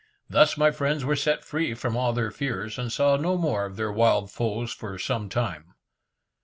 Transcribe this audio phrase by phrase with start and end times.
[0.27, 3.75] Thus my friends were set free from all their fears, and saw no more of
[3.75, 5.75] their wild foes for some time.